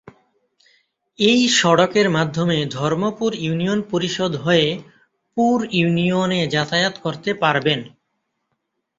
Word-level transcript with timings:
এই 1.19 1.41
সড়কের 1.51 2.07
মাধ্যমে 2.09 2.57
ধর্মপুর 2.71 3.31
ইউনিয়ন 3.35 3.79
পরিষদ 3.91 4.31
হয়ে 4.35 4.67
পুর 5.37 5.57
ইউনিয়ন 5.71 6.29
এ 6.31 6.41
যাতায়াত 6.47 6.95
করতে 6.99 7.31
পারবেন। 7.33 7.79